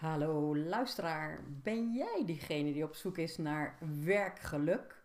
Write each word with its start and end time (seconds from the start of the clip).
Hallo 0.00 0.56
luisteraar, 0.56 1.40
ben 1.62 1.92
jij 1.92 2.22
diegene 2.26 2.72
die 2.72 2.84
op 2.84 2.94
zoek 2.94 3.18
is 3.18 3.36
naar 3.36 3.78
werkgeluk? 4.04 5.02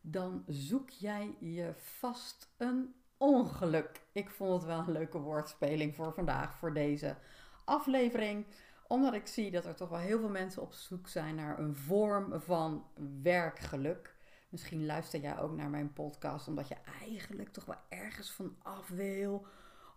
Dan 0.00 0.44
zoek 0.46 0.90
jij 0.90 1.34
je 1.38 1.72
vast 1.74 2.48
een 2.56 2.94
ongeluk. 3.16 4.00
Ik 4.12 4.30
vond 4.30 4.52
het 4.52 4.64
wel 4.64 4.78
een 4.78 4.92
leuke 4.92 5.18
woordspeling 5.18 5.94
voor 5.94 6.12
vandaag, 6.12 6.54
voor 6.54 6.74
deze 6.74 7.16
aflevering. 7.64 8.46
Omdat 8.86 9.14
ik 9.14 9.26
zie 9.26 9.50
dat 9.50 9.64
er 9.64 9.74
toch 9.74 9.88
wel 9.88 9.98
heel 9.98 10.18
veel 10.18 10.28
mensen 10.28 10.62
op 10.62 10.72
zoek 10.72 11.08
zijn 11.08 11.34
naar 11.34 11.58
een 11.58 11.76
vorm 11.76 12.40
van 12.40 12.86
werkgeluk. 13.22 14.14
Misschien 14.48 14.86
luister 14.86 15.20
jij 15.20 15.38
ook 15.38 15.56
naar 15.56 15.70
mijn 15.70 15.92
podcast 15.92 16.48
omdat 16.48 16.68
je 16.68 16.76
eigenlijk 17.00 17.48
toch 17.48 17.64
wel 17.64 17.78
ergens 17.88 18.30
van 18.32 18.56
af 18.62 18.88
wil. 18.88 19.46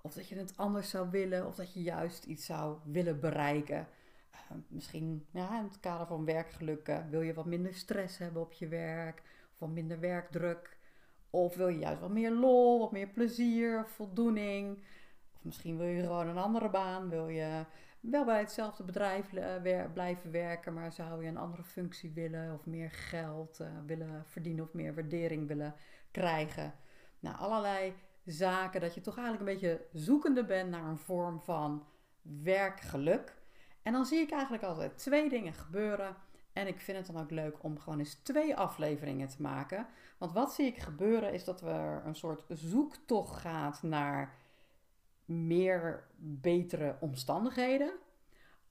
Of 0.01 0.13
dat 0.13 0.27
je 0.27 0.35
het 0.35 0.57
anders 0.57 0.89
zou 0.89 1.09
willen, 1.09 1.47
of 1.47 1.55
dat 1.55 1.73
je 1.73 1.81
juist 1.81 2.25
iets 2.25 2.45
zou 2.45 2.77
willen 2.83 3.19
bereiken. 3.19 3.87
Eh, 4.31 4.39
misschien 4.67 5.25
ja, 5.31 5.57
in 5.57 5.63
het 5.63 5.79
kader 5.79 6.07
van 6.07 6.25
werkgeluk 6.25 6.91
wil 7.09 7.21
je 7.21 7.33
wat 7.33 7.45
minder 7.45 7.73
stress 7.73 8.17
hebben 8.17 8.41
op 8.41 8.53
je 8.53 8.67
werk, 8.67 9.21
of 9.53 9.59
wat 9.59 9.69
minder 9.69 9.99
werkdruk. 9.99 10.77
Of 11.29 11.55
wil 11.55 11.67
je 11.67 11.79
juist 11.79 12.01
wat 12.01 12.11
meer 12.11 12.31
lol, 12.31 12.79
wat 12.79 12.91
meer 12.91 13.07
plezier, 13.07 13.87
voldoening. 13.87 14.83
Of 15.35 15.43
misschien 15.43 15.77
wil 15.77 15.87
je 15.87 16.01
gewoon 16.01 16.27
een 16.27 16.37
andere 16.37 16.69
baan, 16.69 17.09
wil 17.09 17.27
je 17.27 17.65
wel 17.99 18.25
bij 18.25 18.39
hetzelfde 18.39 18.83
bedrijf 18.83 19.31
uh, 19.31 19.83
blijven 19.93 20.31
werken, 20.31 20.73
maar 20.73 20.91
zou 20.91 21.23
je 21.23 21.29
een 21.29 21.37
andere 21.37 21.63
functie 21.63 22.11
willen 22.11 22.53
of 22.53 22.65
meer 22.65 22.91
geld 22.91 23.63
willen 23.85 24.25
verdienen 24.25 24.63
of 24.63 24.73
meer 24.73 24.93
waardering 24.93 25.47
willen 25.47 25.75
krijgen. 26.11 26.73
Nou, 27.19 27.37
allerlei 27.37 27.93
zaken 28.25 28.81
dat 28.81 28.93
je 28.93 29.01
toch 29.01 29.17
eigenlijk 29.17 29.49
een 29.49 29.53
beetje 29.53 29.85
zoekende 29.93 30.45
bent 30.45 30.69
naar 30.69 30.83
een 30.83 30.97
vorm 30.97 31.41
van 31.41 31.87
werkgeluk. 32.21 33.40
En 33.83 33.93
dan 33.93 34.05
zie 34.05 34.19
ik 34.19 34.31
eigenlijk 34.31 34.63
altijd 34.63 34.97
twee 34.97 35.29
dingen 35.29 35.53
gebeuren. 35.53 36.15
En 36.53 36.67
ik 36.67 36.79
vind 36.79 36.97
het 36.97 37.07
dan 37.07 37.23
ook 37.23 37.31
leuk 37.31 37.63
om 37.63 37.79
gewoon 37.79 37.99
eens 37.99 38.13
twee 38.13 38.55
afleveringen 38.55 39.27
te 39.27 39.41
maken. 39.41 39.87
Want 40.17 40.31
wat 40.31 40.53
zie 40.53 40.65
ik 40.65 40.77
gebeuren 40.77 41.33
is 41.33 41.43
dat 41.43 41.61
er 41.61 42.01
een 42.05 42.15
soort 42.15 42.43
zoektocht 42.47 43.39
gaat 43.39 43.83
naar 43.83 44.35
meer 45.25 46.03
betere 46.17 46.95
omstandigheden. 46.99 47.91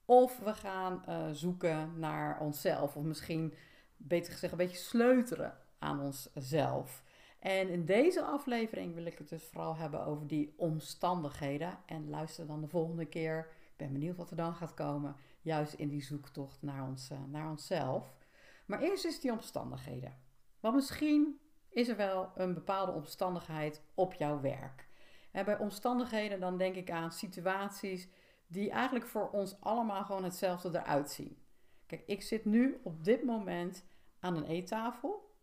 Of 0.05 0.39
we 0.39 0.53
gaan 0.53 1.03
uh, 1.09 1.29
zoeken 1.31 1.99
naar 1.99 2.39
onszelf. 2.39 2.95
Of 2.95 3.03
misschien, 3.03 3.53
beter 3.97 4.33
gezegd, 4.33 4.51
een 4.51 4.57
beetje 4.57 4.77
sleutelen 4.77 5.57
aan 5.79 6.01
onszelf. 6.01 7.03
En 7.39 7.69
in 7.69 7.85
deze 7.85 8.21
aflevering 8.21 8.93
wil 8.93 9.05
ik 9.05 9.17
het 9.17 9.29
dus 9.29 9.43
vooral 9.43 9.75
hebben 9.75 10.05
over 10.05 10.27
die 10.27 10.53
omstandigheden. 10.57 11.77
En 11.85 12.09
luister 12.09 12.47
dan 12.47 12.61
de 12.61 12.67
volgende 12.67 13.05
keer. 13.05 13.47
Ben 13.81 13.93
benieuwd 13.93 14.17
wat 14.17 14.29
er 14.29 14.35
dan 14.35 14.55
gaat 14.55 14.73
komen. 14.73 15.15
Juist 15.41 15.73
in 15.73 15.89
die 15.89 16.03
zoektocht 16.03 16.61
naar, 16.61 16.87
ons, 16.87 17.09
eh, 17.09 17.17
naar 17.27 17.49
onszelf. 17.49 18.15
Maar 18.65 18.81
eerst 18.81 19.05
is 19.05 19.19
die 19.19 19.31
omstandigheden. 19.31 20.17
Want 20.59 20.75
misschien 20.75 21.39
is 21.69 21.87
er 21.87 21.95
wel 21.95 22.31
een 22.35 22.53
bepaalde 22.53 22.91
omstandigheid 22.91 23.81
op 23.93 24.13
jouw 24.13 24.41
werk. 24.41 24.87
En 25.31 25.45
bij 25.45 25.57
omstandigheden 25.57 26.39
dan 26.39 26.57
denk 26.57 26.75
ik 26.75 26.91
aan 26.91 27.11
situaties 27.11 28.09
die 28.47 28.69
eigenlijk 28.69 29.07
voor 29.07 29.29
ons 29.29 29.61
allemaal 29.61 30.03
gewoon 30.03 30.23
hetzelfde 30.23 30.69
eruit 30.69 31.11
zien. 31.11 31.37
Kijk, 31.85 32.03
ik 32.05 32.21
zit 32.21 32.45
nu 32.45 32.79
op 32.83 33.03
dit 33.03 33.23
moment 33.23 33.85
aan 34.19 34.35
een 34.35 34.45
eettafel. 34.45 35.35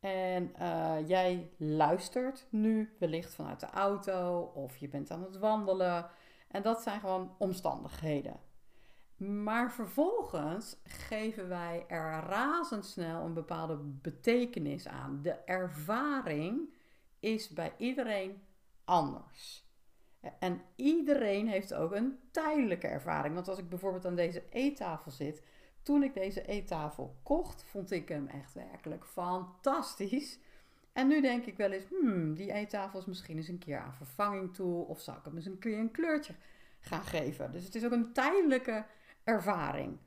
En 0.00 0.52
uh, 0.60 1.08
jij 1.08 1.50
luistert 1.56 2.46
nu 2.50 2.96
wellicht 2.98 3.34
vanuit 3.34 3.60
de 3.60 3.70
auto 3.70 4.40
of 4.54 4.76
je 4.76 4.88
bent 4.88 5.10
aan 5.10 5.22
het 5.22 5.38
wandelen. 5.38 6.10
En 6.50 6.62
dat 6.62 6.82
zijn 6.82 7.00
gewoon 7.00 7.34
omstandigheden. 7.38 8.40
Maar 9.16 9.72
vervolgens 9.72 10.76
geven 10.84 11.48
wij 11.48 11.84
er 11.88 12.20
razendsnel 12.20 13.24
een 13.24 13.34
bepaalde 13.34 13.76
betekenis 13.76 14.88
aan. 14.88 15.22
De 15.22 15.32
ervaring 15.32 16.74
is 17.18 17.48
bij 17.48 17.72
iedereen 17.76 18.42
anders. 18.84 19.68
En 20.38 20.60
iedereen 20.76 21.48
heeft 21.48 21.74
ook 21.74 21.92
een 21.92 22.18
tijdelijke 22.30 22.86
ervaring. 22.86 23.34
Want 23.34 23.48
als 23.48 23.58
ik 23.58 23.68
bijvoorbeeld 23.68 24.06
aan 24.06 24.14
deze 24.14 24.42
eettafel 24.50 25.10
zit, 25.10 25.42
toen 25.82 26.02
ik 26.02 26.14
deze 26.14 26.46
eettafel 26.46 27.16
kocht, 27.22 27.64
vond 27.64 27.90
ik 27.90 28.08
hem 28.08 28.26
echt 28.26 28.54
werkelijk 28.54 29.06
fantastisch. 29.06 30.38
En 31.00 31.06
nu 31.06 31.20
denk 31.20 31.44
ik 31.44 31.56
wel 31.56 31.70
eens, 31.70 31.84
hmm, 31.88 32.34
die 32.34 32.52
eettafel 32.52 32.98
is 32.98 33.06
misschien 33.06 33.36
eens 33.36 33.48
een 33.48 33.58
keer 33.58 33.78
aan 33.78 33.94
vervanging 33.94 34.54
toe. 34.54 34.86
Of 34.86 35.00
zou 35.00 35.18
ik 35.18 35.24
hem 35.24 35.36
eens 35.36 35.46
een 35.46 35.58
keer 35.58 35.78
een 35.78 35.90
kleurtje 35.90 36.34
gaan 36.80 37.02
geven. 37.02 37.52
Dus 37.52 37.64
het 37.64 37.74
is 37.74 37.84
ook 37.84 37.92
een 37.92 38.12
tijdelijke 38.12 38.86
ervaring. 39.24 39.98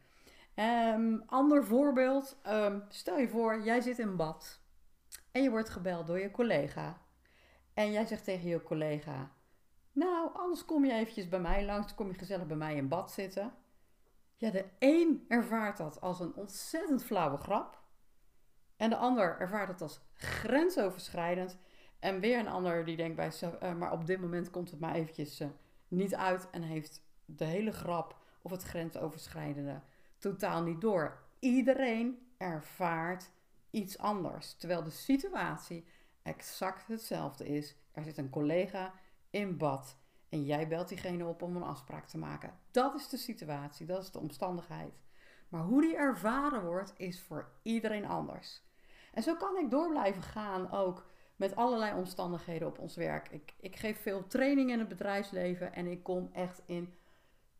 Um, 0.55 1.23
ander 1.25 1.65
voorbeeld, 1.65 2.39
ehm, 2.43 2.79
stel 2.89 3.17
je 3.17 3.27
voor, 3.27 3.61
jij 3.61 3.81
zit 3.81 3.99
in 3.99 4.15
bad 4.15 4.59
en 5.31 5.43
je 5.43 5.49
wordt 5.49 5.69
gebeld 5.69 6.07
door 6.07 6.19
je 6.19 6.31
collega. 6.31 7.01
En 7.73 7.91
jij 7.91 8.05
zegt 8.05 8.23
tegen 8.23 8.49
je 8.49 8.63
collega, 8.63 9.31
nou, 9.91 10.29
anders 10.33 10.65
kom 10.65 10.85
je 10.85 10.93
eventjes 10.93 11.29
bij 11.29 11.39
mij 11.39 11.65
langs, 11.65 11.95
kom 11.95 12.07
je 12.07 12.17
gezellig 12.17 12.47
bij 12.47 12.57
mij 12.57 12.75
in 12.75 12.87
bad 12.87 13.11
zitten. 13.11 13.53
Ja, 14.35 14.49
de 14.49 14.65
een 14.79 15.25
ervaart 15.27 15.77
dat 15.77 16.01
als 16.01 16.19
een 16.19 16.35
ontzettend 16.35 17.03
flauwe 17.03 17.37
grap. 17.37 17.82
En 18.83 18.89
de 18.89 18.95
ander 18.95 19.39
ervaart 19.39 19.67
het 19.67 19.81
als 19.81 19.99
grensoverschrijdend. 20.13 21.57
En 21.99 22.19
weer 22.19 22.39
een 22.39 22.47
ander 22.47 22.85
die 22.85 22.97
denkt 22.97 23.15
bij 23.15 23.31
uh, 23.43 23.73
maar 23.73 23.91
op 23.91 24.05
dit 24.05 24.19
moment 24.19 24.49
komt 24.49 24.71
het 24.71 24.79
maar 24.79 24.95
eventjes 24.95 25.41
uh, 25.41 25.47
niet 25.87 26.15
uit 26.15 26.49
en 26.49 26.61
heeft 26.61 27.01
de 27.25 27.45
hele 27.45 27.71
grap 27.71 28.17
of 28.41 28.51
het 28.51 28.63
grensoverschrijdende 28.63 29.81
totaal 30.17 30.63
niet 30.63 30.81
door. 30.81 31.23
Iedereen 31.39 32.27
ervaart 32.37 33.29
iets 33.69 33.97
anders, 33.97 34.53
terwijl 34.53 34.83
de 34.83 34.89
situatie 34.89 35.85
exact 36.23 36.87
hetzelfde 36.87 37.47
is. 37.47 37.75
Er 37.91 38.03
zit 38.03 38.17
een 38.17 38.29
collega 38.29 38.93
in 39.29 39.57
bad 39.57 39.97
en 40.29 40.43
jij 40.43 40.67
belt 40.67 40.87
diegene 40.87 41.25
op 41.25 41.41
om 41.41 41.55
een 41.55 41.63
afspraak 41.63 42.07
te 42.07 42.17
maken. 42.17 42.59
Dat 42.71 42.95
is 42.95 43.09
de 43.09 43.17
situatie, 43.17 43.85
dat 43.85 44.03
is 44.03 44.11
de 44.11 44.19
omstandigheid. 44.19 45.01
Maar 45.49 45.63
hoe 45.63 45.81
die 45.81 45.95
ervaren 45.95 46.65
wordt, 46.65 46.93
is 46.97 47.21
voor 47.21 47.51
iedereen 47.61 48.05
anders. 48.05 48.63
En 49.13 49.23
zo 49.23 49.35
kan 49.35 49.57
ik 49.57 49.69
door 49.69 49.89
blijven 49.89 50.21
gaan 50.21 50.71
ook 50.71 51.05
met 51.35 51.55
allerlei 51.55 51.93
omstandigheden 51.93 52.67
op 52.67 52.79
ons 52.79 52.95
werk. 52.95 53.29
Ik, 53.29 53.53
ik 53.59 53.75
geef 53.75 54.01
veel 54.01 54.27
training 54.27 54.71
in 54.71 54.79
het 54.79 54.87
bedrijfsleven 54.87 55.73
en 55.73 55.87
ik 55.87 56.03
kom 56.03 56.29
echt 56.33 56.61
in 56.65 56.93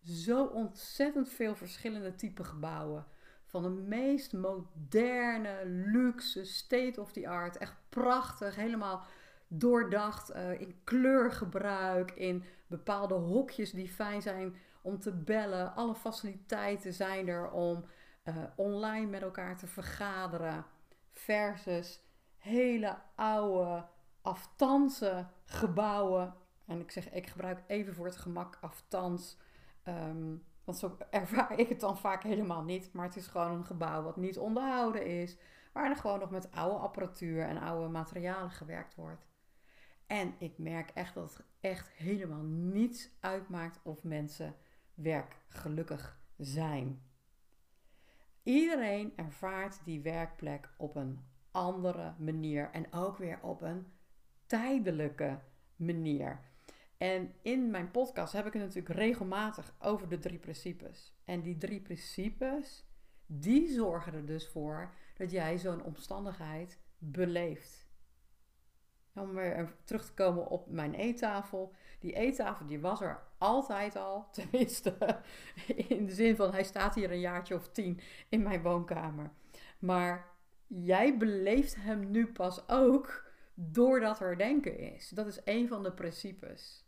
zo 0.04 0.46
ontzettend 0.46 1.30
veel 1.30 1.56
verschillende 1.56 2.16
type 2.16 2.44
gebouwen. 2.44 3.06
Van 3.46 3.64
de 3.64 3.70
meest 3.70 4.34
moderne, 4.34 5.62
luxe, 5.66 6.46
state 6.46 7.02
of 7.02 7.12
the 7.12 7.28
art. 7.28 7.58
Echt 7.58 7.76
prachtig, 7.90 8.56
helemaal 8.56 9.04
doordacht 9.48 10.36
uh, 10.36 10.62
in 10.62 10.82
kleurgebruik, 10.84 12.12
in 12.12 12.44
bepaalde 12.68 13.14
hokjes 13.14 13.72
die 13.72 13.90
fijn 13.90 14.22
zijn 14.22 14.56
om 14.82 15.00
te 15.00 15.12
bellen. 15.12 15.76
Alle 15.76 15.96
faciliteiten 15.96 16.94
zijn 16.94 17.28
er 17.28 17.52
om 17.52 17.86
uh, 18.26 18.36
online 18.56 19.08
met 19.08 19.22
elkaar 19.22 19.58
te 19.58 19.68
vergaderen. 19.68 20.66
Versus 21.14 22.02
hele 22.38 22.98
oude, 23.16 23.86
aftanse 24.22 25.28
gebouwen. 25.46 26.34
En 26.66 26.80
ik 26.80 26.92
zeg, 26.92 27.12
ik 27.12 27.28
gebruik 27.28 27.64
even 27.68 27.94
voor 27.94 28.06
het 28.06 28.18
gemak 28.18 28.58
aftans. 28.62 29.38
Um, 29.88 30.44
want 30.64 30.78
zo 30.78 30.98
ervaar 31.10 31.60
ik 31.60 31.70
het 31.70 31.80
dan 31.80 31.98
vaak 31.98 32.24
helemaal 32.24 32.64
niet. 32.64 32.94
Maar 32.94 33.06
het 33.06 33.16
is 33.16 33.28
gewoon 33.28 33.52
een 33.52 33.66
gebouw 33.66 34.04
wat 34.04 34.18
niet 34.18 34.38
onderhouden 34.38 35.06
is. 35.06 35.38
Waar 35.74 35.90
er 35.90 35.96
gewoon 35.96 36.20
nog 36.20 36.30
met 36.30 36.52
oude 36.52 36.78
apparatuur 36.78 37.44
en 37.44 37.58
oude 37.58 37.90
materialen 37.90 38.52
gewerkt 38.52 38.96
wordt. 38.96 39.28
En 40.08 40.36
ik 40.38 40.58
merk 40.58 40.90
echt 40.90 41.14
dat 41.14 41.34
het 41.34 41.46
echt 41.60 41.90
helemaal 41.90 42.44
niets 42.44 43.10
uitmaakt 43.20 43.80
of 43.84 44.04
mensen 44.04 44.56
werkgelukkig 44.94 46.20
zijn. 46.38 47.02
Iedereen 48.44 49.14
ervaart 49.16 49.82
die 49.86 50.02
werkplek 50.02 50.70
op 50.78 50.96
een 50.96 51.20
andere 51.52 52.14
manier 52.18 52.70
en 52.72 52.94
ook 52.94 53.18
weer 53.18 53.40
op 53.42 53.62
een 53.62 53.88
tijdelijke 54.46 55.40
manier. 55.76 56.40
En 56.98 57.34
in 57.42 57.72
mijn 57.72 57.92
podcast 57.92 58.34
heb 58.34 58.46
ik 58.46 58.54
het 58.54 58.62
natuurlijk 58.62 58.96
regelmatig 58.96 59.76
over 59.80 60.10
de 60.10 60.20
drie 60.20 60.40
principes. 60.40 61.14
En 61.26 61.42
die 61.42 61.58
drie 61.58 61.82
principes, 61.82 62.86
die 63.26 63.68
zorgen 63.68 64.14
er 64.14 64.26
dus 64.26 64.48
voor 64.48 64.94
dat 65.18 65.32
jij 65.32 65.58
zo'n 65.58 65.84
omstandigheid 65.84 66.80
beleeft. 66.98 67.88
Om 69.14 69.34
weer 69.34 69.76
terug 69.84 70.06
te 70.06 70.14
komen 70.14 70.48
op 70.48 70.70
mijn 70.70 70.94
eettafel. 70.94 71.74
Die 72.04 72.16
eettafel 72.16 72.66
die 72.66 72.80
was 72.80 73.02
er 73.02 73.24
altijd 73.38 73.96
al. 73.96 74.28
Tenminste, 74.32 74.96
in 75.88 76.06
de 76.06 76.14
zin 76.14 76.36
van 76.36 76.52
hij 76.52 76.64
staat 76.64 76.96
hier 76.96 77.12
een 77.12 77.20
jaartje 77.20 77.56
of 77.56 77.70
tien 77.70 78.00
in 78.30 78.44
mijn 78.44 78.62
woonkamer. 78.62 79.32
Maar 79.80 80.32
jij 80.68 81.18
beleeft 81.18 81.76
hem 81.76 82.12
nu 82.12 82.28
pas 82.28 82.70
ook 82.70 83.32
doordat 83.54 84.20
er 84.20 84.38
denken 84.38 84.80
is. 84.80 85.10
Dat 85.10 85.28
is 85.28 85.40
een 85.44 85.68
van 85.68 85.84
de 85.84 85.92
principes. 85.92 86.86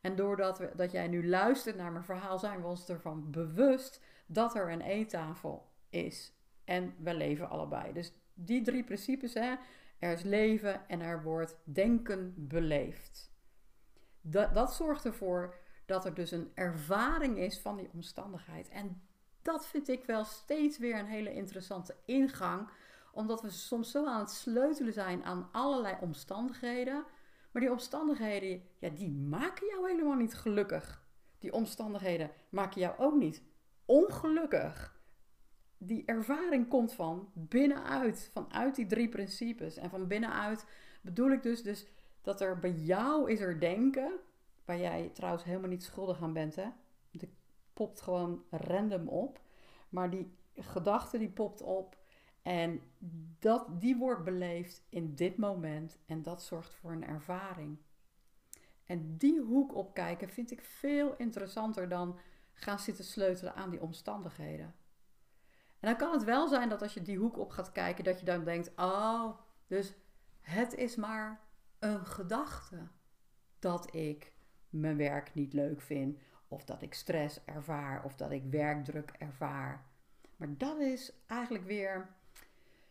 En 0.00 0.16
doordat 0.16 0.58
we, 0.58 0.70
dat 0.76 0.92
jij 0.92 1.08
nu 1.08 1.28
luistert 1.28 1.76
naar 1.76 1.92
mijn 1.92 2.04
verhaal, 2.04 2.38
zijn 2.38 2.60
we 2.60 2.66
ons 2.66 2.88
ervan 2.88 3.30
bewust 3.30 4.00
dat 4.26 4.54
er 4.54 4.70
een 4.70 4.80
eettafel 4.80 5.68
is 5.90 6.32
en 6.64 6.94
we 6.98 7.14
leven 7.14 7.48
allebei. 7.48 7.92
Dus 7.92 8.12
die 8.34 8.62
drie 8.62 8.84
principes, 8.84 9.34
hè, 9.34 9.54
er 9.98 10.12
is 10.12 10.22
leven 10.22 10.88
en 10.88 11.00
er 11.00 11.22
wordt 11.22 11.56
denken 11.64 12.34
beleefd. 12.36 13.29
Dat, 14.20 14.54
dat 14.54 14.74
zorgt 14.74 15.04
ervoor 15.04 15.54
dat 15.86 16.04
er 16.04 16.14
dus 16.14 16.30
een 16.30 16.50
ervaring 16.54 17.38
is 17.38 17.60
van 17.60 17.76
die 17.76 17.90
omstandigheid. 17.92 18.68
En 18.68 19.02
dat 19.42 19.66
vind 19.66 19.88
ik 19.88 20.04
wel 20.04 20.24
steeds 20.24 20.78
weer 20.78 20.98
een 20.98 21.06
hele 21.06 21.34
interessante 21.34 21.96
ingang, 22.04 22.68
omdat 23.12 23.42
we 23.42 23.50
soms 23.50 23.90
zo 23.90 24.06
aan 24.06 24.20
het 24.20 24.30
sleutelen 24.30 24.92
zijn 24.92 25.24
aan 25.24 25.48
allerlei 25.52 25.96
omstandigheden. 26.00 27.04
Maar 27.52 27.62
die 27.62 27.70
omstandigheden, 27.70 28.62
ja, 28.78 28.88
die 28.88 29.10
maken 29.10 29.66
jou 29.66 29.90
helemaal 29.90 30.16
niet 30.16 30.34
gelukkig. 30.34 31.02
Die 31.38 31.52
omstandigheden 31.52 32.30
maken 32.48 32.80
jou 32.80 32.98
ook 32.98 33.14
niet 33.14 33.42
ongelukkig. 33.84 34.98
Die 35.78 36.04
ervaring 36.04 36.68
komt 36.68 36.92
van 36.92 37.30
binnenuit, 37.34 38.30
vanuit 38.32 38.74
die 38.74 38.86
drie 38.86 39.08
principes. 39.08 39.76
En 39.76 39.90
van 39.90 40.06
binnenuit 40.06 40.66
bedoel 41.02 41.30
ik 41.30 41.42
dus, 41.42 41.62
dus 41.62 41.86
dat 42.20 42.40
er 42.40 42.58
bij 42.58 42.72
jou 42.72 43.30
is 43.30 43.40
er 43.40 43.60
denken, 43.60 44.12
waar 44.64 44.78
jij 44.78 45.10
trouwens 45.14 45.44
helemaal 45.44 45.68
niet 45.68 45.84
schuldig 45.84 46.22
aan 46.22 46.32
bent, 46.32 46.56
hè? 46.56 46.68
Die 47.10 47.28
popt 47.72 48.00
gewoon 48.00 48.44
random 48.50 49.08
op. 49.08 49.40
Maar 49.88 50.10
die 50.10 50.34
gedachte 50.54 51.18
die 51.18 51.30
popt 51.30 51.62
op 51.62 51.96
en 52.42 52.82
dat, 53.38 53.80
die 53.80 53.96
wordt 53.96 54.24
beleefd 54.24 54.82
in 54.88 55.14
dit 55.14 55.36
moment 55.36 55.98
en 56.06 56.22
dat 56.22 56.42
zorgt 56.42 56.74
voor 56.74 56.92
een 56.92 57.06
ervaring. 57.06 57.78
En 58.84 59.16
die 59.16 59.40
hoek 59.40 59.74
opkijken 59.74 60.28
vind 60.28 60.50
ik 60.50 60.60
veel 60.64 61.14
interessanter 61.16 61.88
dan 61.88 62.18
gaan 62.52 62.78
zitten 62.78 63.04
sleutelen 63.04 63.54
aan 63.54 63.70
die 63.70 63.80
omstandigheden. 63.80 64.74
En 65.80 65.88
dan 65.88 65.96
kan 65.96 66.12
het 66.12 66.24
wel 66.24 66.48
zijn 66.48 66.68
dat 66.68 66.82
als 66.82 66.94
je 66.94 67.02
die 67.02 67.18
hoek 67.18 67.38
op 67.38 67.50
gaat 67.50 67.72
kijken, 67.72 68.04
dat 68.04 68.18
je 68.18 68.24
dan 68.24 68.44
denkt: 68.44 68.72
oh, 68.76 69.38
dus 69.66 69.94
het 70.40 70.74
is 70.74 70.96
maar 70.96 71.40
een 71.80 72.06
gedachte 72.06 72.88
dat 73.58 73.94
ik 73.94 74.32
mijn 74.68 74.96
werk 74.96 75.34
niet 75.34 75.52
leuk 75.52 75.80
vind, 75.80 76.18
of 76.48 76.64
dat 76.64 76.82
ik 76.82 76.94
stress 76.94 77.44
ervaar, 77.44 78.04
of 78.04 78.16
dat 78.16 78.30
ik 78.30 78.44
werkdruk 78.44 79.10
ervaar. 79.18 79.84
Maar 80.36 80.56
dat 80.56 80.80
is 80.80 81.12
eigenlijk 81.26 81.64
weer, 81.64 82.08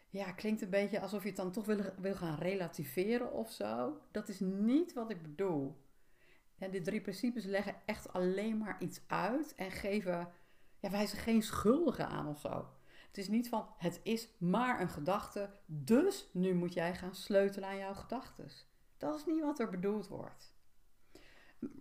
ja, 0.09 0.31
klinkt 0.31 0.61
een 0.61 0.69
beetje 0.69 0.99
alsof 0.99 1.21
je 1.21 1.27
het 1.27 1.37
dan 1.37 1.51
toch 1.51 1.65
wil, 1.65 1.81
wil 1.97 2.15
gaan 2.15 2.37
relativeren 2.37 3.31
of 3.33 3.51
zo. 3.51 4.01
Dat 4.11 4.29
is 4.29 4.39
niet 4.39 4.93
wat 4.93 5.09
ik 5.09 5.21
bedoel. 5.21 5.77
En 6.57 6.71
de 6.71 6.81
drie 6.81 7.01
principes 7.01 7.45
leggen 7.45 7.75
echt 7.85 8.13
alleen 8.13 8.57
maar 8.57 8.81
iets 8.81 9.01
uit 9.07 9.55
en 9.55 9.71
geven, 9.71 10.29
ja, 10.79 10.89
wijzen 10.89 11.17
geen 11.17 11.41
schuldigen 11.41 12.07
aan 12.07 12.27
of 12.27 12.39
zo. 12.39 12.69
Het 13.07 13.17
is 13.17 13.27
niet 13.27 13.49
van 13.49 13.67
het 13.77 13.99
is 14.03 14.29
maar 14.37 14.81
een 14.81 14.89
gedachte, 14.89 15.49
dus 15.65 16.29
nu 16.33 16.53
moet 16.53 16.73
jij 16.73 16.95
gaan 16.95 17.15
sleutelen 17.15 17.69
aan 17.69 17.77
jouw 17.77 17.93
gedachten. 17.93 18.49
Dat 18.99 19.15
is 19.15 19.25
niet 19.25 19.41
wat 19.41 19.59
er 19.59 19.69
bedoeld 19.69 20.07
wordt. 20.07 20.53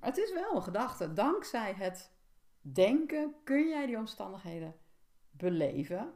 Het 0.00 0.16
is 0.16 0.32
wel 0.32 0.54
een 0.54 0.62
gedachte. 0.62 1.12
Dankzij 1.12 1.74
het 1.74 2.12
denken 2.60 3.34
kun 3.44 3.68
jij 3.68 3.86
die 3.86 3.96
omstandigheden 3.96 4.76
beleven. 5.30 6.14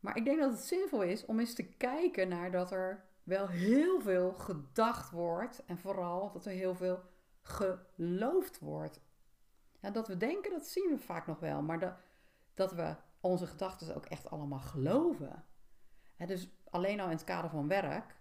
Maar 0.00 0.16
ik 0.16 0.24
denk 0.24 0.40
dat 0.40 0.50
het 0.50 0.60
zinvol 0.60 1.02
is 1.02 1.24
om 1.24 1.38
eens 1.38 1.54
te 1.54 1.68
kijken 1.68 2.28
naar 2.28 2.50
dat 2.50 2.70
er 2.70 3.04
wel 3.22 3.48
heel 3.48 4.00
veel 4.00 4.32
gedacht 4.32 5.10
wordt 5.10 5.64
en 5.64 5.78
vooral 5.78 6.32
dat 6.32 6.46
er 6.46 6.52
heel 6.52 6.74
veel 6.74 7.00
geloofd 7.42 8.58
wordt. 8.58 9.00
Dat 9.92 10.08
we 10.08 10.16
denken, 10.16 10.50
dat 10.50 10.66
zien 10.66 10.88
we 10.90 10.98
vaak 10.98 11.26
nog 11.26 11.40
wel, 11.40 11.62
maar 11.62 11.78
dat, 11.78 11.94
dat 12.54 12.72
we 12.72 12.96
onze 13.20 13.46
gedachten 13.46 13.96
ook 13.96 14.06
echt 14.06 14.30
allemaal 14.30 14.60
geloven. 14.60 15.44
En 16.16 16.26
dus 16.26 16.48
alleen 16.70 17.00
al 17.00 17.06
in 17.06 17.16
het 17.16 17.24
kader 17.24 17.50
van 17.50 17.68
werk 17.68 18.16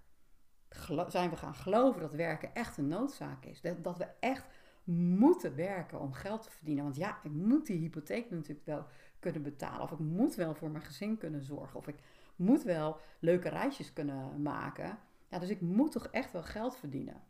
zijn 1.07 1.29
we 1.29 1.35
gaan 1.35 1.55
geloven 1.55 2.01
dat 2.01 2.13
werken 2.13 2.53
echt 2.55 2.77
een 2.77 2.87
noodzaak 2.87 3.45
is. 3.45 3.61
Dat, 3.61 3.83
dat 3.83 3.97
we 3.97 4.07
echt 4.19 4.47
moeten 4.83 5.55
werken 5.55 5.99
om 5.99 6.13
geld 6.13 6.41
te 6.41 6.51
verdienen. 6.51 6.83
Want 6.83 6.95
ja, 6.95 7.19
ik 7.23 7.31
moet 7.31 7.65
die 7.65 7.79
hypotheek 7.79 8.29
natuurlijk 8.29 8.65
wel 8.65 8.85
kunnen 9.19 9.41
betalen. 9.41 9.81
Of 9.81 9.91
ik 9.91 9.99
moet 9.99 10.35
wel 10.35 10.55
voor 10.55 10.69
mijn 10.69 10.83
gezin 10.83 11.17
kunnen 11.17 11.43
zorgen. 11.43 11.79
Of 11.79 11.87
ik 11.87 11.95
moet 12.35 12.63
wel 12.63 12.97
leuke 13.19 13.49
reisjes 13.49 13.93
kunnen 13.93 14.41
maken. 14.41 14.97
Ja, 15.29 15.39
dus 15.39 15.49
ik 15.49 15.61
moet 15.61 15.91
toch 15.91 16.07
echt 16.07 16.31
wel 16.31 16.43
geld 16.43 16.77
verdienen. 16.77 17.23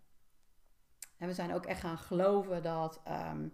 En 1.18 1.28
we 1.28 1.34
zijn 1.34 1.54
ook 1.54 1.66
echt 1.66 1.80
gaan 1.80 1.98
geloven 1.98 2.64
dat, 2.64 3.02
ehm, 3.04 3.48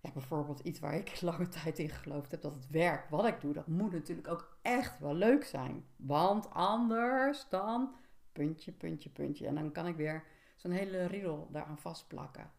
ja, 0.00 0.10
bijvoorbeeld 0.12 0.60
iets 0.60 0.80
waar 0.80 0.94
ik 0.94 1.20
lange 1.20 1.48
tijd 1.48 1.78
in 1.78 1.88
geloofd 1.88 2.30
heb, 2.30 2.40
dat 2.40 2.54
het 2.54 2.70
werk 2.70 3.08
wat 3.08 3.26
ik 3.26 3.40
doe, 3.40 3.52
dat 3.52 3.66
moet 3.66 3.92
natuurlijk 3.92 4.28
ook 4.28 4.56
echt 4.62 4.98
wel 4.98 5.14
leuk 5.14 5.44
zijn. 5.44 5.84
Want 5.96 6.50
anders 6.50 7.48
dan 7.48 7.94
puntje, 8.34 8.72
puntje, 8.72 9.10
puntje. 9.10 9.46
En 9.46 9.54
dan 9.54 9.72
kan 9.72 9.86
ik 9.86 9.96
weer 9.96 10.24
zo'n 10.56 10.70
hele 10.70 11.06
riedel 11.06 11.48
daaraan 11.50 11.78
vastplakken. 11.78 12.50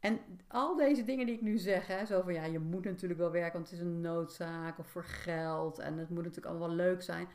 En 0.00 0.20
al 0.48 0.76
deze 0.76 1.04
dingen 1.04 1.26
die 1.26 1.34
ik 1.34 1.42
nu 1.42 1.58
zeg, 1.58 1.86
hè, 1.86 2.06
zo 2.06 2.22
van 2.22 2.32
ja, 2.32 2.44
je 2.44 2.58
moet 2.58 2.84
natuurlijk 2.84 3.20
wel 3.20 3.30
werken, 3.30 3.52
want 3.52 3.70
het 3.70 3.78
is 3.78 3.84
een 3.84 4.00
noodzaak 4.00 4.78
of 4.78 4.86
voor 4.86 5.04
geld 5.04 5.78
en 5.78 5.98
het 5.98 6.08
moet 6.08 6.24
natuurlijk 6.24 6.46
allemaal 6.46 6.76
leuk 6.76 7.02
zijn. 7.02 7.28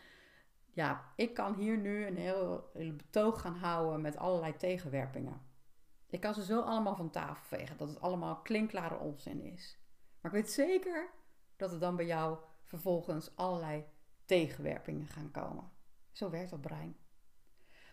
Ja, 0.74 1.14
ik 1.16 1.34
kan 1.34 1.54
hier 1.54 1.78
nu 1.78 2.06
een 2.06 2.18
heel, 2.18 2.70
heel 2.74 2.96
betoog 2.96 3.42
gaan 3.42 3.56
houden 3.56 4.02
met 4.02 4.18
allerlei 4.18 4.56
tegenwerpingen. 4.58 5.42
Ik 6.10 6.20
kan 6.20 6.34
ze 6.34 6.44
zo 6.44 6.60
allemaal 6.60 6.96
van 6.96 7.10
tafel 7.10 7.58
vegen, 7.58 7.78
dat 7.78 7.90
het 7.90 8.02
allemaal 8.02 8.42
klinkklare 8.42 8.98
onzin 8.98 9.42
is. 9.42 9.80
Maar 10.22 10.32
ik 10.32 10.42
weet 10.42 10.52
zeker 10.52 11.10
dat 11.56 11.72
er 11.72 11.80
dan 11.80 11.96
bij 11.96 12.06
jou 12.06 12.38
vervolgens 12.66 13.36
allerlei 13.36 13.86
tegenwerpingen 14.26 15.08
gaan 15.08 15.32
komen. 15.32 15.72
Zo 16.12 16.30
werkt 16.30 16.50
dat 16.50 16.62
brein. 16.62 16.96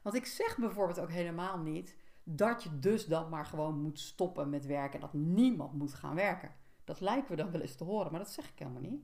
Want 0.08 0.20
ik 0.20 0.26
zeg 0.26 0.56
bijvoorbeeld 0.56 1.00
ook 1.00 1.10
helemaal 1.10 1.58
niet 1.58 1.96
dat 2.22 2.62
je 2.62 2.78
dus 2.78 3.06
dan 3.06 3.28
maar 3.28 3.46
gewoon 3.46 3.82
moet 3.82 3.98
stoppen 3.98 4.50
met 4.50 4.66
werken 4.66 4.94
en 4.94 5.00
dat 5.00 5.12
niemand 5.12 5.72
moet 5.72 5.94
gaan 5.94 6.14
werken. 6.14 6.54
Dat 6.84 7.00
lijken 7.00 7.30
we 7.30 7.36
dan 7.36 7.50
wel 7.50 7.60
eens 7.60 7.74
te 7.74 7.84
horen, 7.84 8.10
maar 8.10 8.20
dat 8.20 8.30
zeg 8.30 8.48
ik 8.48 8.58
helemaal 8.58 8.82
niet. 8.82 9.02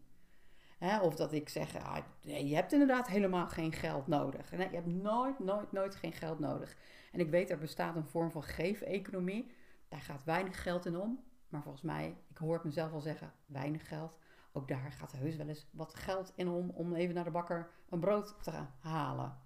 of 1.02 1.16
dat 1.16 1.32
ik 1.32 1.48
zeg, 1.48 1.76
ah, 1.76 1.96
je 2.20 2.54
hebt 2.54 2.72
inderdaad 2.72 3.06
helemaal 3.06 3.46
geen 3.46 3.72
geld 3.72 4.06
nodig. 4.06 4.50
Nee, 4.50 4.68
je 4.68 4.74
hebt 4.74 4.86
nooit, 4.86 5.38
nooit, 5.38 5.72
nooit 5.72 5.94
geen 5.94 6.12
geld 6.12 6.38
nodig. 6.38 6.76
En 7.12 7.20
ik 7.20 7.30
weet, 7.30 7.50
er 7.50 7.58
bestaat 7.58 7.96
een 7.96 8.06
vorm 8.06 8.30
van 8.30 8.42
geef-economie. 8.42 9.50
Daar 9.88 10.00
gaat 10.00 10.24
weinig 10.24 10.62
geld 10.62 10.86
in 10.86 10.96
om. 10.96 11.24
Maar 11.48 11.62
volgens 11.62 11.84
mij, 11.84 12.16
ik 12.28 12.36
hoor 12.36 12.54
het 12.54 12.64
mezelf 12.64 12.92
al 12.92 13.00
zeggen, 13.00 13.32
weinig 13.46 13.88
geld. 13.88 14.18
Ook 14.52 14.68
daar 14.68 14.92
gaat 14.92 15.12
heus 15.12 15.36
wel 15.36 15.48
eens 15.48 15.66
wat 15.72 15.94
geld 15.94 16.32
in 16.34 16.48
om 16.48 16.70
om 16.70 16.94
even 16.94 17.14
naar 17.14 17.24
de 17.24 17.30
bakker 17.30 17.70
een 17.88 18.00
brood 18.00 18.34
te 18.42 18.52
halen. 18.78 19.43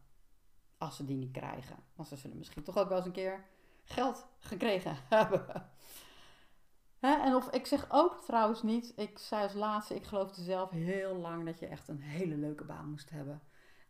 Als 0.78 0.96
ze 0.96 1.04
die 1.04 1.16
niet 1.16 1.32
krijgen. 1.32 1.76
Want 1.94 2.08
ze 2.08 2.16
zullen 2.16 2.38
misschien 2.38 2.62
toch 2.62 2.76
ook 2.76 2.88
wel 2.88 2.96
eens 2.96 3.06
een 3.06 3.12
keer 3.12 3.44
geld 3.84 4.26
gekregen 4.38 4.96
hebben. 5.08 5.70
en 7.00 7.34
of 7.34 7.50
ik 7.50 7.66
zeg 7.66 7.86
ook 7.88 8.20
trouwens 8.20 8.62
niet, 8.62 8.92
ik 8.96 9.18
zei 9.18 9.42
als 9.42 9.54
laatste, 9.54 9.94
ik 9.94 10.04
geloofde 10.04 10.42
zelf 10.42 10.70
heel 10.70 11.14
lang 11.14 11.44
dat 11.44 11.58
je 11.58 11.66
echt 11.66 11.88
een 11.88 12.00
hele 12.00 12.36
leuke 12.36 12.64
baan 12.64 12.90
moest 12.90 13.10
hebben. 13.10 13.42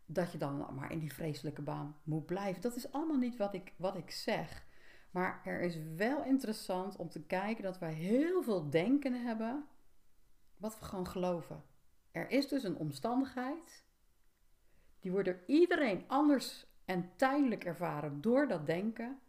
Dat 0.05 0.31
je 0.31 0.37
dan 0.37 0.75
maar 0.75 0.91
in 0.91 0.99
die 0.99 1.13
vreselijke 1.13 1.61
baan 1.61 1.97
moet 2.03 2.25
blijven. 2.25 2.61
Dat 2.61 2.75
is 2.75 2.91
allemaal 2.91 3.17
niet 3.17 3.37
wat 3.37 3.53
ik, 3.53 3.73
wat 3.77 3.95
ik 3.95 4.11
zeg. 4.11 4.67
Maar 5.11 5.41
er 5.43 5.61
is 5.61 5.77
wel 5.95 6.23
interessant 6.23 6.95
om 6.95 7.09
te 7.09 7.21
kijken 7.21 7.63
dat 7.63 7.79
wij 7.79 7.93
heel 7.93 8.43
veel 8.43 8.69
denken 8.69 9.25
hebben 9.25 9.67
wat 10.57 10.79
we 10.79 10.85
gewoon 10.85 11.07
geloven. 11.07 11.63
Er 12.11 12.29
is 12.29 12.47
dus 12.47 12.63
een 12.63 12.75
omstandigheid, 12.75 13.83
die 14.99 15.11
wordt 15.11 15.25
door 15.25 15.43
iedereen 15.45 16.03
anders 16.07 16.65
en 16.89 17.15
tijdelijk 17.15 17.63
ervaren 17.63 18.21
door 18.21 18.47
dat 18.47 18.65
denken. 18.65 19.19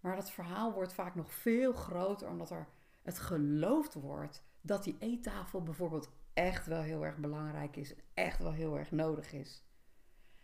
Maar 0.00 0.16
dat 0.16 0.30
verhaal 0.30 0.72
wordt 0.72 0.92
vaak 0.92 1.14
nog 1.14 1.32
veel 1.32 1.72
groter 1.72 2.28
omdat 2.28 2.50
er 2.50 2.68
het 3.02 3.18
geloofd 3.18 3.94
wordt 3.94 4.44
dat 4.60 4.84
die 4.84 4.96
eettafel 4.98 5.62
bijvoorbeeld 5.62 6.10
echt 6.32 6.66
wel 6.66 6.82
heel 6.82 7.04
erg 7.04 7.16
belangrijk 7.16 7.76
is, 7.76 7.94
echt 8.14 8.38
wel 8.38 8.52
heel 8.52 8.78
erg 8.78 8.90
nodig 8.90 9.32
is. 9.32 9.64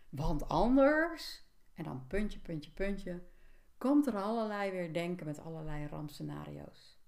Want 0.08 0.48
anders, 0.48 1.44
en 1.74 1.84
dan 1.84 2.06
puntje, 2.06 2.38
puntje, 2.40 2.70
puntje, 2.70 3.22
komt 3.78 4.06
er 4.06 4.16
allerlei 4.16 4.70
weer 4.70 4.92
denken 4.92 5.26
met 5.26 5.38
allerlei 5.38 5.86
rampscenario's. 5.86 7.00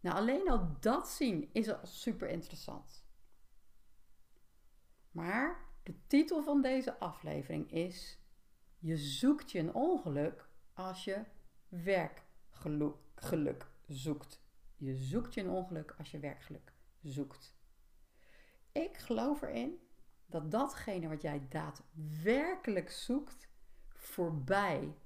Nou, 0.00 0.16
alleen 0.16 0.50
al 0.50 0.76
dat 0.80 1.08
zien 1.08 1.50
is 1.52 1.68
al 1.68 1.86
super 1.86 2.28
interessant. 2.28 3.04
Maar 5.10 5.65
de 5.86 5.94
titel 6.06 6.42
van 6.42 6.62
deze 6.62 6.98
aflevering 6.98 7.72
is: 7.72 8.18
Je 8.78 8.96
zoekt 8.96 9.50
je 9.50 9.58
een 9.58 9.74
ongeluk 9.74 10.48
als 10.72 11.04
je 11.04 11.24
werkgeluk 11.68 13.66
zoekt. 13.86 14.40
Je 14.76 14.94
zoekt 14.94 15.34
je 15.34 15.40
een 15.40 15.50
ongeluk 15.50 15.94
als 15.98 16.10
je 16.10 16.18
werkgeluk 16.18 16.72
zoekt. 17.02 17.54
Ik 18.72 18.96
geloof 18.96 19.42
erin 19.42 19.80
dat 20.26 20.50
datgene 20.50 21.08
wat 21.08 21.22
jij 21.22 21.46
daadwerkelijk 21.48 22.90
zoekt 22.90 23.48
voorbij 23.88 24.96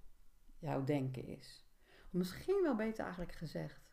jouw 0.58 0.84
denken 0.84 1.26
is. 1.26 1.64
Misschien 2.10 2.62
wel 2.62 2.74
beter 2.74 3.04
eigenlijk 3.04 3.34
gezegd, 3.34 3.92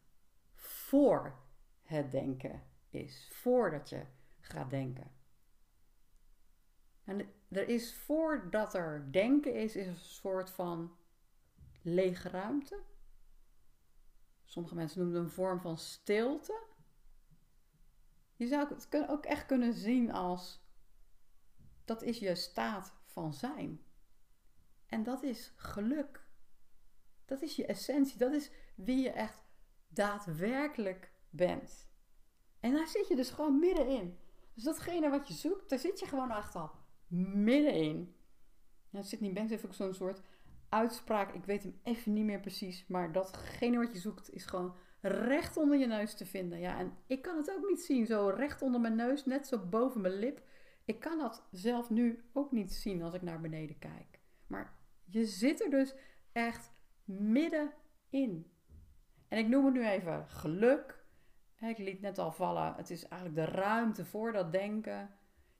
voor 0.54 1.40
het 1.82 2.12
denken 2.12 2.64
is 2.90 3.28
voordat 3.32 3.90
je 3.90 4.06
gaat 4.40 4.70
denken. 4.70 5.17
En 7.08 7.34
er 7.50 7.68
is 7.68 7.94
voordat 7.96 8.74
er 8.74 9.12
denken 9.12 9.54
is, 9.54 9.76
is 9.76 9.88
een 9.88 9.96
soort 9.96 10.50
van 10.50 10.98
lege 11.82 12.30
ruimte. 12.30 12.80
Sommige 14.46 14.76
mensen 14.76 15.00
noemen 15.00 15.18
het 15.18 15.26
een 15.26 15.34
vorm 15.34 15.60
van 15.60 15.78
stilte. 15.78 16.62
Je 18.36 18.48
zou 18.48 18.68
het 18.68 19.10
ook 19.10 19.26
echt 19.26 19.46
kunnen 19.46 19.74
zien 19.74 20.12
als 20.12 20.66
dat 21.86 22.02
is 22.02 22.20
je 22.20 22.36
staat 22.36 22.94
van 23.06 23.34
zijn. 23.34 23.82
En 24.86 25.04
dat 25.04 25.24
is 25.24 25.54
geluk. 25.56 26.28
Dat 27.26 27.42
is 27.42 27.56
je 27.56 27.66
essentie. 27.66 28.18
Dat 28.18 28.34
is 28.34 28.52
wie 28.76 29.02
je 29.02 29.12
echt 29.12 29.44
daadwerkelijk 29.88 31.12
bent. 31.30 31.88
En 32.60 32.74
daar 32.74 32.88
zit 32.88 33.08
je 33.08 33.16
dus 33.16 33.30
gewoon 33.30 33.60
middenin. 33.60 34.20
Dus 34.54 34.64
datgene 34.64 35.10
wat 35.10 35.28
je 35.28 35.34
zoekt, 35.34 35.70
daar 35.70 35.80
zit 35.80 36.00
je 36.00 36.06
gewoon 36.06 36.32
echt 36.32 36.56
middenin. 37.08 38.16
Ja, 38.90 39.02
zit 39.02 39.20
niet 39.20 39.34
Banks 39.34 39.52
heeft 39.52 39.66
ook 39.66 39.74
zo'n 39.74 39.94
soort 39.94 40.22
uitspraak. 40.70 41.34
Ik 41.34 41.46
weet 41.46 41.64
hem 41.64 41.80
even 41.84 42.14
niet 42.14 42.26
meer 42.26 42.40
precies. 42.40 42.88
Maar 42.88 43.12
datgene 43.12 43.78
wat 43.78 43.94
je 43.94 44.00
zoekt 44.00 44.34
is 44.34 44.46
gewoon 44.46 44.76
recht 45.02 45.58
onder 45.58 45.78
je 45.78 45.88
neus 45.88 46.16
te 46.16 46.26
vinden. 46.26 46.60
Ja, 46.60 46.80
en 46.80 46.94
ik 47.08 47.22
kan 47.22 47.38
het 47.38 47.52
ook 47.52 47.70
niet 47.70 47.82
zien. 47.82 48.06
Zo 48.06 48.28
recht 48.28 48.62
onder 48.62 48.82
mijn 48.82 48.96
neus, 48.96 49.26
net 49.26 49.48
zo 49.48 49.60
boven 49.60 50.02
mijn 50.02 50.20
lip. 50.20 50.42
Ik 50.86 51.00
kan 51.00 51.18
dat 51.18 51.48
zelf 51.52 51.90
nu 51.90 52.24
ook 52.34 52.52
niet 52.52 52.74
zien 52.74 53.02
als 53.02 53.14
ik 53.14 53.22
naar 53.22 53.42
beneden 53.42 53.80
kijk. 53.80 54.20
Maar 54.48 54.74
je 55.06 55.26
zit 55.26 55.64
er 55.64 55.70
dus 55.70 55.96
echt 56.32 56.72
middenin. 57.04 58.52
En 59.28 59.38
ik 59.38 59.48
noem 59.48 59.66
het 59.66 59.74
nu 59.74 59.88
even 59.88 60.26
geluk. 60.28 61.06
Ik 61.60 61.78
liet 61.78 62.02
net 62.02 62.18
al 62.18 62.32
vallen. 62.32 62.74
Het 62.76 62.90
is 62.90 63.08
eigenlijk 63.08 63.46
de 63.46 63.58
ruimte 63.58 64.06
voor 64.06 64.32
dat 64.32 64.52
denken. 64.52 65.10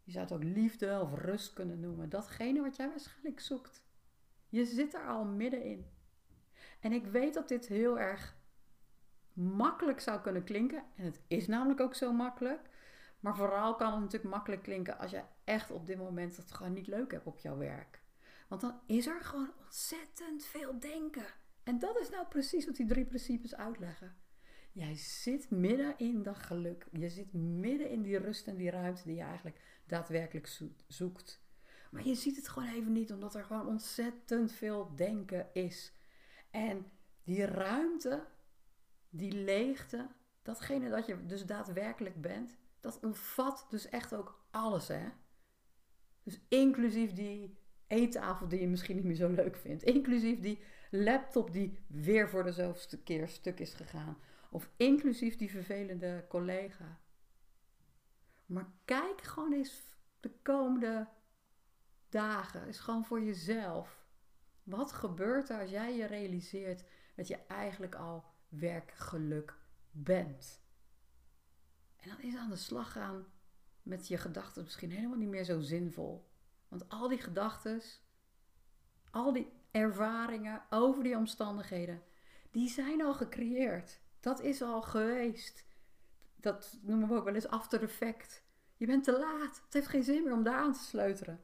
Je 0.08 0.14
zou 0.14 0.26
het 0.26 0.34
ook 0.34 0.44
liefde 0.44 1.00
of 1.02 1.14
rust 1.14 1.54
kunnen 1.54 1.80
noemen. 1.80 2.10
Datgene 2.10 2.62
wat 2.62 2.76
jij 2.76 2.90
waarschijnlijk 2.90 3.40
zoekt. 3.40 3.84
Je 4.50 4.66
zit 4.66 4.94
er 4.94 5.08
al 5.08 5.26
middenin. 5.26 5.86
En 6.80 6.92
ik 6.92 7.06
weet 7.06 7.34
dat 7.34 7.48
dit 7.48 7.68
heel 7.68 8.00
erg 8.00 8.36
makkelijk 9.34 10.00
zou 10.00 10.22
kunnen 10.22 10.44
klinken. 10.44 10.84
En 10.96 11.06
het 11.06 11.22
is 11.28 11.48
namelijk 11.48 11.80
ook 11.80 11.96
zo 11.96 12.12
makkelijk. 12.14 12.70
Maar 13.20 13.36
vooral 13.36 13.76
kan 13.76 13.92
het 13.92 14.00
natuurlijk 14.00 14.34
makkelijk 14.34 14.64
klinken 14.64 14.98
als 14.98 15.12
je 15.12 15.24
echt 15.44 15.72
op 15.72 15.86
dit 15.88 15.98
moment 15.98 16.38
het 16.38 16.52
gewoon 16.52 16.74
niet 16.74 16.88
leuk 16.88 17.12
hebt 17.12 17.26
op 17.26 17.40
jouw 17.40 17.58
werk. 17.58 18.02
Want 18.48 18.62
dan 18.62 18.80
is 18.86 19.08
er 19.08 19.22
gewoon 19.22 19.54
ontzettend 19.64 20.46
veel 20.46 20.80
denken. 20.80 21.26
En 21.64 21.80
dat 21.80 22.00
is 22.00 22.10
nou 22.10 22.28
precies 22.28 22.66
wat 22.66 22.76
die 22.76 22.86
drie 22.86 23.06
principes 23.06 23.56
uitleggen. 23.56 24.16
Jij 24.72 24.96
zit 24.96 25.50
midden 25.50 25.98
in 25.98 26.24
dat 26.24 26.38
geluk. 26.38 26.88
Je 26.92 27.10
zit 27.10 27.34
midden 27.34 27.90
in 27.90 28.02
die 28.02 28.18
rust 28.18 28.48
en 28.48 28.56
die 28.56 28.70
ruimte 28.70 29.04
die 29.06 29.16
je 29.16 29.22
eigenlijk 29.22 29.62
daadwerkelijk 29.86 30.60
zoekt. 30.88 31.42
Maar 31.92 32.08
je 32.08 32.16
ziet 32.16 32.36
het 32.36 32.48
gewoon 32.48 32.70
even 32.70 32.92
niet, 32.92 33.12
omdat 33.12 33.36
er 33.36 33.44
gewoon 33.44 33.68
ontzettend 33.68 34.52
veel 34.52 34.96
denken 34.96 35.48
is. 35.54 35.94
En 36.52 36.86
die 37.24 37.46
ruimte, 37.46 38.28
die 39.10 39.32
leegte, 39.32 40.08
datgene 40.42 40.90
dat 40.90 41.06
je 41.06 41.26
dus 41.26 41.46
daadwerkelijk 41.46 42.22
bent, 42.22 42.56
dat 42.80 43.00
omvat 43.00 43.66
dus 43.70 43.90
echt 43.90 44.14
ook 44.14 44.46
alles, 44.52 44.88
hè? 44.88 45.10
Dus 46.24 46.40
inclusief 46.48 47.14
die 47.14 47.58
eettafel 47.88 48.48
die 48.48 48.60
je 48.60 48.68
misschien 48.68 48.96
niet 48.96 49.06
meer 49.06 49.16
zo 49.16 49.30
leuk 49.30 49.58
vindt. 49.58 49.84
Inclusief 49.84 50.40
die 50.40 50.62
laptop 50.92 51.52
die 51.52 51.80
weer 51.88 52.30
voor 52.30 52.44
de 52.44 52.52
zoveelste 52.52 53.04
keer 53.04 53.28
stuk 53.28 53.60
is 53.60 53.74
gegaan. 53.74 54.18
Of 54.52 54.70
inclusief 54.78 55.36
die 55.36 55.50
vervelende 55.50 56.26
collega. 56.30 57.00
Maar 58.46 58.72
kijk 58.86 59.22
gewoon 59.22 59.54
eens 59.54 59.96
de 60.20 60.32
komende 60.42 61.08
dagen. 62.10 62.68
Is 62.68 62.80
gewoon 62.80 63.06
voor 63.06 63.22
jezelf. 63.22 64.06
Wat 64.64 64.92
gebeurt 64.92 65.50
er 65.50 65.60
als 65.60 65.70
jij 65.70 65.96
je 65.96 66.06
realiseert 66.06 66.84
dat 67.16 67.28
je 67.28 67.36
eigenlijk 67.48 67.96
al 67.96 68.26
werkgeluk 68.50 69.58
bent? 69.92 70.62
En 71.98 72.10
dan 72.10 72.22
is 72.22 72.36
aan 72.36 72.50
de 72.50 72.56
slag 72.56 72.92
gaan 72.92 73.26
met 73.84 74.08
je 74.08 74.18
gedachten 74.18 74.64
misschien 74.64 74.92
helemaal 74.92 75.18
niet 75.18 75.30
meer 75.30 75.44
zo 75.44 75.60
zinvol. 75.60 76.30
Want 76.68 76.90
al 76.90 77.08
die 77.08 77.22
gedachten, 77.22 77.82
al 79.12 79.34
die 79.34 79.52
ervaringen 79.72 80.62
over 80.70 81.04
die 81.04 81.18
omstandigheden, 81.18 82.02
die 82.52 82.70
zijn 82.70 83.02
al 83.02 83.14
gecreëerd. 83.14 84.00
Dat 84.20 84.42
is 84.42 84.62
al 84.62 84.82
geweest. 84.82 85.66
Dat 86.36 86.78
noemen 86.82 87.08
we 87.08 87.16
ook 87.16 87.24
wel 87.24 87.34
eens 87.34 87.48
after 87.48 87.84
effect. 87.84 88.44
Je 88.76 88.86
bent 88.86 89.04
te 89.04 89.20
laat. 89.20 89.62
Het 89.66 89.74
heeft 89.74 89.88
geen 89.88 90.04
zin 90.04 90.24
meer 90.24 90.34
om 90.34 90.44
daar 90.44 90.60
aan 90.60 90.74
te 90.74 90.84
sleutelen. 90.84 91.42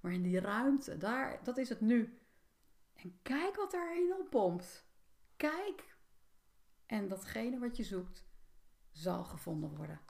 Maar 0.00 0.12
in 0.12 0.22
die 0.22 0.40
ruimte, 0.40 0.96
daar, 0.96 1.40
dat 1.44 1.56
is 1.56 1.68
het 1.68 1.80
nu. 1.80 2.18
En 2.94 3.18
kijk 3.22 3.56
wat 3.56 3.70
daarheen 3.70 4.14
oppompt. 4.20 4.86
Kijk. 5.36 5.96
En 6.86 7.08
datgene 7.08 7.58
wat 7.58 7.76
je 7.76 7.84
zoekt, 7.84 8.26
zal 8.90 9.24
gevonden 9.24 9.76
worden. 9.76 10.00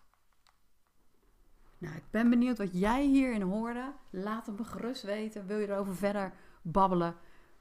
Nou, 1.79 1.97
ik 1.97 2.11
ben 2.11 2.31
benieuwd 2.31 2.59
wat 2.59 2.79
jij 2.79 3.05
hierin 3.05 3.43
hoorde. 3.43 3.95
Laat 4.11 4.47
het 4.47 4.59
me 4.59 4.65
gerust 4.65 5.03
weten. 5.03 5.47
Wil 5.47 5.59
je 5.59 5.69
erover 5.69 5.97
verder 5.97 6.35
babbelen? 6.63 7.17